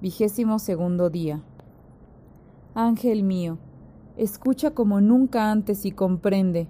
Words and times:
Vigésimo 0.00 0.58
segundo 0.58 1.10
día. 1.10 1.42
Ángel 2.74 3.22
mío, 3.22 3.58
Escucha 4.16 4.70
como 4.70 5.00
nunca 5.00 5.50
antes 5.50 5.84
y 5.84 5.90
comprende. 5.90 6.68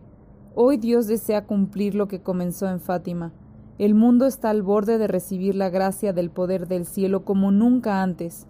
Hoy 0.55 0.79
Dios 0.79 1.07
desea 1.07 1.45
cumplir 1.45 1.95
lo 1.95 2.09
que 2.09 2.23
comenzó 2.23 2.67
en 2.69 2.81
Fátima. 2.81 3.33
El 3.77 3.95
mundo 3.95 4.25
está 4.25 4.49
al 4.49 4.63
borde 4.63 4.97
de 4.97 5.09
recibir 5.09 5.55
la 5.55 5.69
gracia 5.69 6.15
del 6.15 6.31
poder 6.31 6.69
del 6.69 6.87
cielo 6.87 7.27
como 7.27 7.51
nunca 7.51 8.03
antes. 8.03 8.47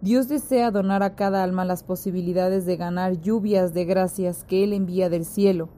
Dios 0.00 0.26
desea 0.26 0.72
donar 0.72 1.04
a 1.04 1.14
cada 1.14 1.44
alma 1.44 1.64
las 1.64 1.84
posibilidades 1.84 2.66
de 2.66 2.76
ganar 2.76 3.20
lluvias 3.20 3.74
de 3.74 3.84
gracias 3.84 4.42
que 4.42 4.64
Él 4.64 4.72
envía 4.72 5.08
del 5.08 5.24
cielo. 5.24 5.68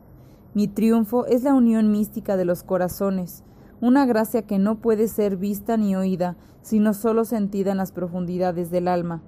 Mi 0.54 0.66
triunfo 0.66 1.26
es 1.26 1.42
la 1.42 1.52
unión 1.52 1.90
mística 1.90 2.38
de 2.38 2.46
los 2.46 2.62
corazones, 2.62 3.44
una 3.86 4.06
gracia 4.06 4.42
que 4.42 4.58
no 4.58 4.76
puede 4.76 5.08
ser 5.08 5.36
vista 5.36 5.76
ni 5.76 5.96
oída, 5.96 6.36
sino 6.62 6.94
solo 6.94 7.24
sentida 7.24 7.72
en 7.72 7.78
las 7.78 7.92
profundidades 7.92 8.70
del 8.70 8.88
alma. 8.88 9.22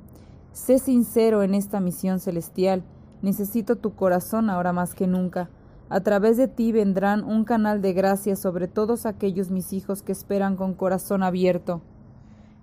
Sé 0.52 0.78
sincero 0.78 1.42
en 1.42 1.54
esta 1.54 1.80
misión 1.80 2.20
celestial, 2.20 2.84
Necesito 3.22 3.76
tu 3.76 3.94
corazón 3.94 4.50
ahora 4.50 4.72
más 4.72 4.94
que 4.94 5.06
nunca. 5.06 5.48
A 5.88 6.00
través 6.00 6.36
de 6.36 6.48
ti 6.48 6.72
vendrán 6.72 7.24
un 7.24 7.44
canal 7.44 7.80
de 7.80 7.92
gracia 7.92 8.36
sobre 8.36 8.68
todos 8.68 9.06
aquellos 9.06 9.50
mis 9.50 9.72
hijos 9.72 10.02
que 10.02 10.12
esperan 10.12 10.56
con 10.56 10.74
corazón 10.74 11.22
abierto. 11.22 11.80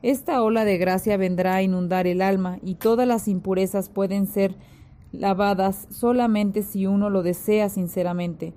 Esta 0.01 0.41
ola 0.43 0.65
de 0.65 0.77
gracia 0.77 1.15
vendrá 1.17 1.55
a 1.55 1.61
inundar 1.63 2.07
el 2.07 2.21
alma 2.21 2.59
y 2.61 2.75
todas 2.75 3.07
las 3.07 3.27
impurezas 3.27 3.89
pueden 3.89 4.27
ser 4.27 4.55
lavadas 5.11 5.87
solamente 5.89 6.61
si 6.63 6.85
uno 6.85 7.09
lo 7.09 7.23
desea 7.23 7.69
sinceramente. 7.69 8.53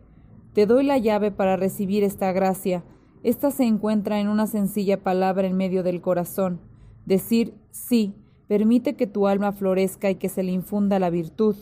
Te 0.52 0.66
doy 0.66 0.84
la 0.84 0.98
llave 0.98 1.30
para 1.30 1.56
recibir 1.56 2.02
esta 2.02 2.32
gracia. 2.32 2.82
Esta 3.26 3.50
se 3.50 3.64
encuentra 3.64 4.20
en 4.20 4.28
una 4.28 4.46
sencilla 4.46 5.02
palabra 5.02 5.48
en 5.48 5.56
medio 5.56 5.82
del 5.82 6.00
corazón. 6.00 6.60
Decir 7.06 7.54
sí 7.72 8.14
permite 8.46 8.94
que 8.94 9.08
tu 9.08 9.26
alma 9.26 9.50
florezca 9.50 10.08
y 10.10 10.14
que 10.14 10.28
se 10.28 10.44
le 10.44 10.52
infunda 10.52 11.00
la 11.00 11.10
virtud. 11.10 11.56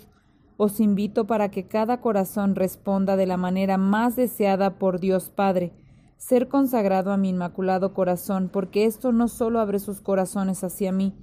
Os 0.58 0.78
invito 0.78 1.26
para 1.26 1.50
que 1.50 1.66
cada 1.66 2.02
corazón 2.02 2.54
responda 2.54 3.16
de 3.16 3.24
la 3.24 3.38
manera 3.38 3.78
más 3.78 4.14
deseada 4.14 4.78
por 4.78 5.00
Dios 5.00 5.30
Padre, 5.30 5.72
ser 6.18 6.48
consagrado 6.48 7.12
a 7.12 7.16
mi 7.16 7.30
inmaculado 7.30 7.94
corazón, 7.94 8.50
porque 8.52 8.84
esto 8.84 9.12
no 9.12 9.28
solo 9.28 9.58
abre 9.58 9.78
sus 9.78 10.02
corazones 10.02 10.62
hacia 10.64 10.92
mí, 10.92 11.14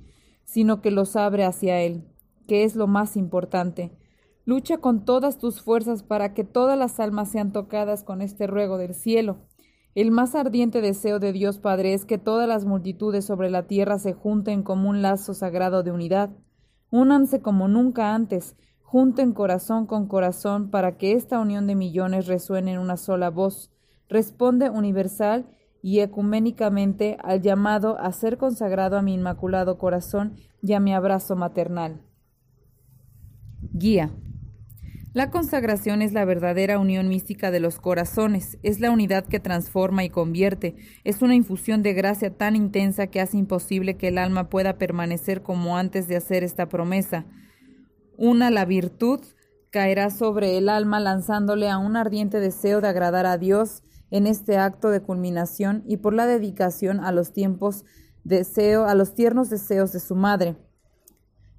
sino 0.44 0.82
que 0.82 0.90
los 0.90 1.16
abre 1.18 1.46
hacia 1.46 1.82
Él, 1.82 2.04
que 2.48 2.64
es 2.64 2.76
lo 2.76 2.88
más 2.88 3.16
importante. 3.16 3.92
Lucha 4.46 4.80
con 4.80 5.06
todas 5.06 5.38
tus 5.38 5.62
fuerzas 5.62 6.02
para 6.02 6.34
que 6.34 6.44
todas 6.44 6.80
las 6.80 7.00
almas 7.00 7.30
sean 7.30 7.52
tocadas 7.52 8.04
con 8.04 8.24
este 8.24 8.48
ruego 8.48 8.80
del 8.80 8.96
cielo. 8.96 9.38
El 9.94 10.12
más 10.12 10.36
ardiente 10.36 10.80
deseo 10.80 11.20
de 11.20 11.34
Dios 11.34 11.60
Padre 11.60 11.94
es 11.94 12.06
que 12.06 12.18
todas 12.18 12.48
las 12.48 12.64
multitudes 12.64 13.26
sobre 13.26 13.50
la 13.50 13.68
tierra 13.68 14.00
se 14.00 14.14
junten 14.14 14.64
como 14.64 14.90
un 14.90 15.02
lazo 15.02 15.34
sagrado 15.34 15.84
de 15.84 15.92
unidad. 15.92 16.30
Únanse 16.92 17.42
como 17.42 17.68
nunca 17.68 18.16
antes, 18.16 18.56
junten 18.82 19.34
corazón 19.34 19.86
con 19.88 20.08
corazón 20.08 20.70
para 20.70 20.98
que 20.98 21.14
esta 21.14 21.40
unión 21.40 21.68
de 21.68 21.76
millones 21.76 22.28
resuene 22.28 22.74
en 22.74 22.80
una 22.80 22.96
sola 22.96 23.30
voz, 23.30 23.70
responde 24.08 24.70
universal 24.70 25.46
y 25.82 26.00
ecuménicamente 26.00 27.18
al 27.22 27.42
llamado 27.42 27.98
a 28.00 28.12
ser 28.14 28.38
consagrado 28.38 28.98
a 28.98 29.02
mi 29.02 29.14
inmaculado 29.14 29.78
corazón 29.78 30.36
y 30.62 30.74
a 30.74 30.80
mi 30.80 30.94
abrazo 30.94 31.36
maternal. 31.36 32.02
Guía. 33.74 34.12
La 35.14 35.30
consagración 35.30 36.02
es 36.02 36.14
la 36.14 36.24
verdadera 36.24 36.80
unión 36.80 37.10
mística 37.10 37.52
de 37.52 37.60
los 37.60 37.80
corazones, 37.80 38.58
es 38.64 38.80
la 38.80 38.92
unidad 38.92 39.26
que 39.26 39.42
transforma 39.42 40.06
y 40.06 40.10
convierte, 40.10 40.78
es 41.04 41.22
una 41.22 41.36
infusión 41.36 41.84
de 41.84 41.92
gracia 41.92 42.38
tan 42.38 42.56
intensa 42.56 43.08
que 43.08 43.20
hace 43.20 43.38
imposible 43.38 43.98
que 43.98 44.08
el 44.08 44.18
alma 44.18 44.50
pueda 44.50 44.78
permanecer 44.78 45.42
como 45.42 45.76
antes 45.76 46.08
de 46.08 46.16
hacer 46.16 46.46
esta 46.46 46.70
promesa. 46.70 47.26
Una, 48.18 48.50
la 48.52 48.64
virtud, 48.64 49.20
caerá 49.70 50.12
sobre 50.12 50.58
el 50.58 50.70
alma 50.70 51.02
lanzándole 51.02 51.70
a 51.70 51.78
un 51.78 51.98
ardiente 51.98 52.40
deseo 52.40 52.80
de 52.80 52.88
agradar 52.88 53.26
a 53.26 53.38
Dios 53.38 53.84
en 54.12 54.28
este 54.28 54.58
acto 54.58 54.92
de 54.92 55.02
culminación 55.02 55.84
y 55.86 55.98
por 55.98 56.14
la 56.14 56.26
dedicación 56.26 57.02
a 57.02 57.12
los 57.12 57.34
tiempos 57.34 57.84
deseo, 58.24 58.86
a 58.86 58.96
los 58.96 59.14
tiernos 59.14 59.50
deseos 59.50 59.92
de 59.92 60.00
su 60.00 60.16
madre. 60.16 60.56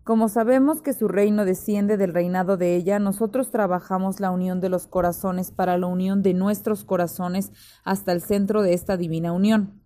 Como 0.04 0.28
sabemos 0.28 0.82
que 0.82 0.94
su 0.94 1.06
reino 1.06 1.44
desciende 1.44 1.97
del 1.97 2.12
reinado 2.12 2.56
de 2.56 2.75
ella, 2.75 2.99
nosotros 2.99 3.52
trabajamos 3.52 4.18
la 4.18 4.32
unión 4.32 4.61
de 4.61 4.68
los 4.68 4.88
corazones 4.88 5.52
para 5.52 5.78
la 5.78 5.87
unión 5.87 6.23
de 6.23 6.35
nuestros 6.35 6.82
corazones 6.82 7.52
hasta 7.85 8.11
el 8.11 8.21
centro 8.21 8.62
de 8.62 8.75
esta 8.75 8.97
divina 8.97 9.32
unión, 9.32 9.80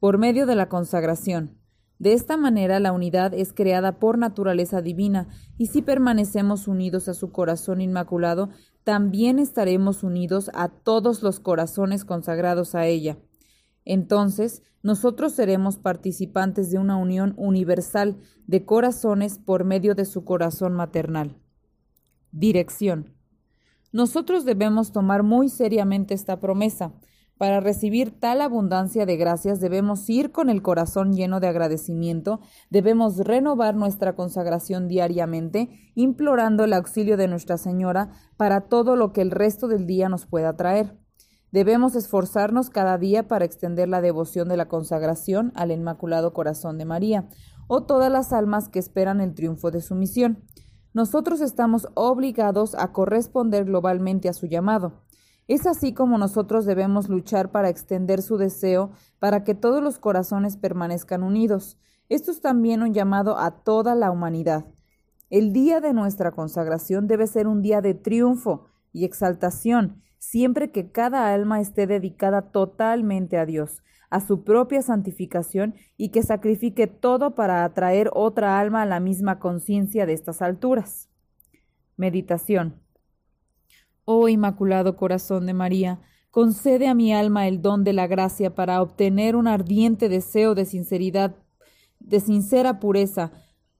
por 0.00 0.18
medio 0.18 0.46
de 0.46 0.56
la 0.56 0.68
consagración. 0.68 1.56
De 2.00 2.14
esta 2.14 2.36
manera 2.36 2.80
la 2.80 2.90
unidad 2.90 3.32
es 3.32 3.52
creada 3.52 4.00
por 4.00 4.18
naturaleza 4.18 4.82
divina, 4.82 5.28
y 5.56 5.66
si 5.66 5.82
permanecemos 5.82 6.66
unidos 6.66 7.08
a 7.08 7.14
su 7.14 7.30
corazón 7.30 7.80
inmaculado, 7.80 8.48
también 8.82 9.38
estaremos 9.38 10.02
unidos 10.02 10.50
a 10.52 10.68
todos 10.68 11.22
los 11.22 11.38
corazones 11.38 12.04
consagrados 12.04 12.74
a 12.74 12.86
ella. 12.86 13.18
Entonces, 13.92 14.62
nosotros 14.84 15.32
seremos 15.32 15.76
participantes 15.76 16.70
de 16.70 16.78
una 16.78 16.96
unión 16.96 17.34
universal 17.36 18.18
de 18.46 18.64
corazones 18.64 19.40
por 19.40 19.64
medio 19.64 19.96
de 19.96 20.04
su 20.04 20.24
corazón 20.24 20.74
maternal. 20.74 21.40
Dirección. 22.30 23.16
Nosotros 23.90 24.44
debemos 24.44 24.92
tomar 24.92 25.24
muy 25.24 25.48
seriamente 25.48 26.14
esta 26.14 26.38
promesa, 26.38 26.92
para 27.36 27.58
recibir 27.58 28.20
tal 28.20 28.42
abundancia 28.42 29.06
de 29.06 29.16
gracias 29.16 29.58
debemos 29.58 30.08
ir 30.08 30.30
con 30.30 30.50
el 30.50 30.62
corazón 30.62 31.14
lleno 31.14 31.40
de 31.40 31.48
agradecimiento, 31.48 32.38
debemos 32.68 33.16
renovar 33.16 33.74
nuestra 33.74 34.14
consagración 34.14 34.86
diariamente, 34.86 35.90
implorando 35.96 36.62
el 36.62 36.74
auxilio 36.74 37.16
de 37.16 37.26
Nuestra 37.26 37.56
Señora 37.56 38.12
para 38.36 38.68
todo 38.68 38.94
lo 38.94 39.12
que 39.12 39.22
el 39.22 39.32
resto 39.32 39.66
del 39.66 39.86
día 39.86 40.08
nos 40.08 40.26
pueda 40.26 40.54
traer. 40.54 40.96
Debemos 41.52 41.96
esforzarnos 41.96 42.70
cada 42.70 42.96
día 42.96 43.26
para 43.26 43.44
extender 43.44 43.88
la 43.88 44.00
devoción 44.00 44.48
de 44.48 44.56
la 44.56 44.68
consagración 44.68 45.52
al 45.56 45.72
Inmaculado 45.72 46.32
Corazón 46.32 46.78
de 46.78 46.84
María, 46.84 47.28
o 47.66 47.82
todas 47.82 48.10
las 48.10 48.32
almas 48.32 48.68
que 48.68 48.78
esperan 48.78 49.20
el 49.20 49.34
triunfo 49.34 49.70
de 49.70 49.80
su 49.80 49.94
misión. 49.94 50.44
Nosotros 50.92 51.40
estamos 51.40 51.88
obligados 51.94 52.74
a 52.74 52.92
corresponder 52.92 53.64
globalmente 53.64 54.28
a 54.28 54.32
su 54.32 54.46
llamado. 54.46 55.02
Es 55.48 55.66
así 55.66 55.92
como 55.92 56.18
nosotros 56.18 56.64
debemos 56.64 57.08
luchar 57.08 57.50
para 57.50 57.68
extender 57.68 58.22
su 58.22 58.36
deseo 58.36 58.92
para 59.18 59.42
que 59.42 59.54
todos 59.54 59.82
los 59.82 59.98
corazones 59.98 60.56
permanezcan 60.56 61.22
unidos. 61.22 61.78
Esto 62.08 62.30
es 62.30 62.40
también 62.40 62.82
un 62.82 62.94
llamado 62.94 63.38
a 63.38 63.62
toda 63.62 63.94
la 63.94 64.10
humanidad. 64.10 64.66
El 65.28 65.52
día 65.52 65.80
de 65.80 65.92
nuestra 65.92 66.30
consagración 66.32 67.06
debe 67.06 67.26
ser 67.26 67.46
un 67.46 67.62
día 67.62 67.80
de 67.80 67.94
triunfo, 67.94 68.66
y 68.92 69.04
exaltación, 69.04 70.02
siempre 70.20 70.70
que 70.70 70.92
cada 70.92 71.32
alma 71.32 71.60
esté 71.60 71.86
dedicada 71.88 72.42
totalmente 72.52 73.38
a 73.38 73.46
Dios, 73.46 73.82
a 74.10 74.20
su 74.20 74.44
propia 74.44 74.82
santificación 74.82 75.74
y 75.96 76.10
que 76.10 76.22
sacrifique 76.22 76.86
todo 76.86 77.34
para 77.34 77.64
atraer 77.64 78.10
otra 78.12 78.60
alma 78.60 78.82
a 78.82 78.86
la 78.86 79.00
misma 79.00 79.38
conciencia 79.38 80.06
de 80.06 80.12
estas 80.12 80.42
alturas. 80.42 81.08
Meditación. 81.96 82.80
Oh 84.04 84.28
Inmaculado 84.28 84.96
Corazón 84.96 85.46
de 85.46 85.54
María, 85.54 86.00
concede 86.30 86.86
a 86.86 86.94
mi 86.94 87.14
alma 87.14 87.48
el 87.48 87.62
don 87.62 87.82
de 87.82 87.94
la 87.94 88.06
gracia 88.06 88.54
para 88.54 88.82
obtener 88.82 89.36
un 89.36 89.48
ardiente 89.48 90.08
deseo 90.08 90.54
de 90.54 90.66
sinceridad, 90.66 91.34
de 91.98 92.20
sincera 92.20 92.78
pureza 92.78 93.32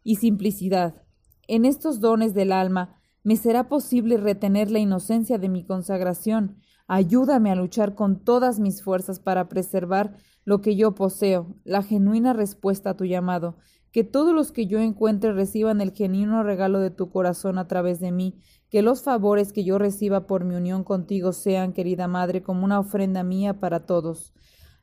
y 0.03 0.17
simplicidad. 0.17 1.03
En 1.49 1.65
estos 1.65 2.01
dones 2.01 2.33
del 2.33 2.53
alma 2.53 3.00
me 3.23 3.37
será 3.37 3.69
posible 3.69 4.17
retener 4.17 4.71
la 4.71 4.79
inocencia 4.79 5.39
de 5.39 5.49
mi 5.49 5.65
consagración, 5.65 6.57
Ayúdame 6.93 7.53
a 7.53 7.55
luchar 7.55 7.95
con 7.95 8.19
todas 8.19 8.59
mis 8.59 8.83
fuerzas 8.83 9.21
para 9.21 9.49
preservar 9.49 10.17
lo 10.45 10.61
que 10.61 10.75
yo 10.75 10.93
poseo, 10.97 11.55
la 11.63 11.85
genuina 11.85 12.33
respuesta 12.33 12.91
a 12.91 12.97
tu 12.97 13.05
llamado, 13.05 13.59
que 13.93 14.03
todos 14.03 14.35
los 14.35 14.51
que 14.51 14.67
yo 14.67 14.81
encuentre 14.81 15.33
reciban 15.33 15.81
el 15.81 15.93
genuino 15.93 16.43
regalo 16.43 16.81
de 16.81 16.91
tu 16.91 17.09
corazón 17.09 17.59
a 17.59 17.69
través 17.69 18.01
de 18.01 18.11
mí, 18.11 18.41
que 18.71 18.83
los 18.83 19.05
favores 19.05 19.53
que 19.53 19.63
yo 19.63 19.79
reciba 19.79 20.27
por 20.27 20.45
mi 20.45 20.57
unión 20.57 20.83
contigo 20.83 21.33
sean, 21.33 21.73
querida 21.73 22.09
Madre, 22.09 22.43
como 22.43 22.65
una 22.65 22.81
ofrenda 22.81 23.23
mía 23.23 23.61
para 23.61 23.87
todos. 23.87 24.35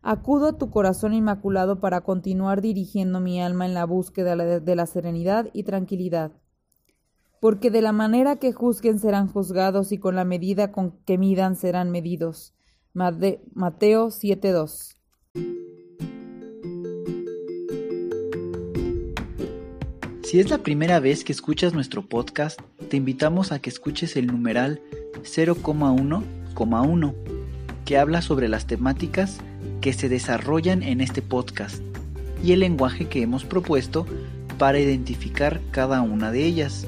Acudo 0.01 0.48
a 0.48 0.58
tu 0.58 0.70
corazón 0.70 1.13
inmaculado 1.13 1.82
para 1.82 2.00
continuar 2.06 2.62
dirigiendo 2.62 3.20
mi 3.20 3.41
alma 3.41 3.65
en 3.65 3.74
la 3.74 3.84
búsqueda 3.84 4.38
de 4.38 4.75
la 4.77 4.86
serenidad 4.86 5.50
y 5.51 5.63
tranquilidad 5.63 6.32
porque 7.39 7.72
de 7.72 7.82
la 7.82 7.91
manera 7.91 8.38
que 8.38 8.53
juzguen 8.53 9.00
serán 9.00 9.27
juzgados 9.27 9.91
y 9.91 9.98
con 9.98 10.15
la 10.15 10.25
medida 10.25 10.72
con 10.72 10.91
que 11.06 11.17
midan 11.17 11.56
serán 11.56 11.91
medidos. 11.91 12.53
Mateo 12.94 14.10
7:2 14.10 14.98
Si 20.24 20.41
es 20.41 20.50
la 20.50 20.58
primera 20.58 21.00
vez 21.00 21.24
que 21.24 21.32
escuchas 21.32 21.74
nuestro 21.74 22.01
podcast, 22.01 22.60
te 22.89 22.98
invitamos 22.98 23.53
a 23.53 23.60
que 23.60 23.70
escuches 23.70 24.17
el 24.17 24.27
numeral 24.27 24.82
0,1,1, 25.24 27.15
que 27.86 27.98
habla 27.98 28.22
sobre 28.22 28.50
las 28.50 28.67
temáticas 28.67 29.38
que 29.79 29.94
se 29.94 30.10
desarrollan 30.10 30.84
en 30.84 31.00
este 31.00 31.22
podcast 31.22 31.82
y 32.44 32.51
el 32.51 32.60
lenguaje 32.60 33.08
que 33.08 33.22
hemos 33.22 33.46
propuesto 33.46 34.06
para 34.58 34.79
identificar 34.79 35.62
cada 35.72 36.01
una 36.01 36.32
de 36.32 36.46
ellas 36.46 36.88